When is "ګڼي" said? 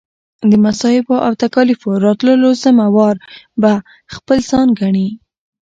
4.79-5.07